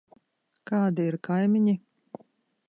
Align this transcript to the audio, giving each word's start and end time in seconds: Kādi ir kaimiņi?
Kādi 0.71 1.05
ir 1.11 1.19
kaimiņi? 1.29 1.77